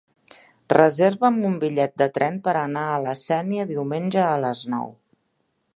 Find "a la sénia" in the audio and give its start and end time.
2.95-3.69